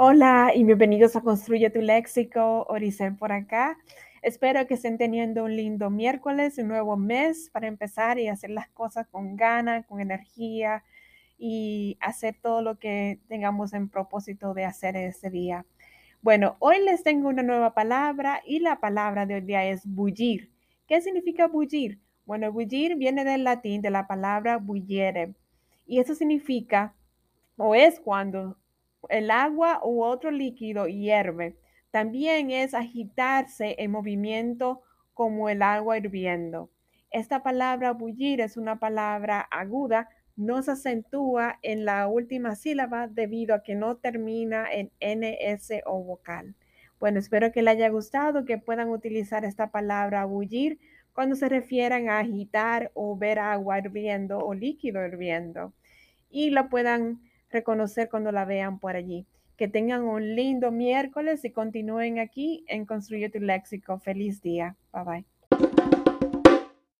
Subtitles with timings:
[0.00, 3.76] Hola y bienvenidos a Construye tu Léxico, Oricel por acá.
[4.22, 8.68] Espero que estén teniendo un lindo miércoles, un nuevo mes para empezar y hacer las
[8.68, 10.84] cosas con ganas, con energía
[11.36, 15.66] y hacer todo lo que tengamos en propósito de hacer ese día.
[16.22, 20.52] Bueno, hoy les tengo una nueva palabra y la palabra de hoy día es bullir.
[20.86, 21.98] ¿Qué significa bullir?
[22.24, 25.34] Bueno, bullir viene del latín de la palabra bullere
[25.88, 26.94] y eso significa
[27.56, 28.56] o es cuando
[29.08, 31.56] el agua u otro líquido hierve.
[31.90, 34.82] También es agitarse en movimiento
[35.14, 36.70] como el agua hirviendo.
[37.10, 43.54] Esta palabra bullir es una palabra aguda, no se acentúa en la última sílaba debido
[43.54, 46.54] a que no termina en NS o vocal.
[47.00, 50.78] Bueno, espero que les haya gustado, que puedan utilizar esta palabra bullir
[51.12, 55.72] cuando se refieran a agitar o ver agua hirviendo o líquido hirviendo
[56.30, 59.26] y lo puedan reconocer cuando la vean por allí.
[59.56, 63.98] Que tengan un lindo miércoles y continúen aquí en Construye tu Léxico.
[63.98, 64.76] Feliz día.
[64.92, 66.04] Bye bye.